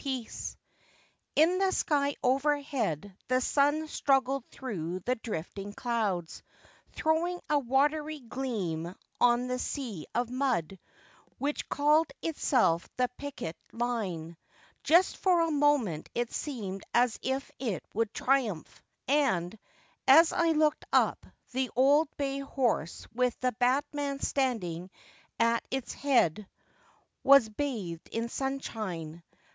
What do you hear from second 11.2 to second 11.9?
which